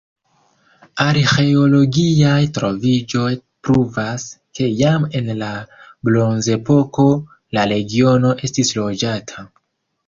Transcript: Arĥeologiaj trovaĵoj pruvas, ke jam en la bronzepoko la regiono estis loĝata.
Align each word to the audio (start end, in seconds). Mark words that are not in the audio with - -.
Arĥeologiaj 1.03 2.39
trovaĵoj 2.55 3.29
pruvas, 3.69 4.27
ke 4.61 4.71
jam 4.81 5.07
en 5.21 5.31
la 5.45 5.51
bronzepoko 6.11 7.11
la 7.59 7.69
regiono 7.77 8.35
estis 8.51 8.79
loĝata. 8.83 9.51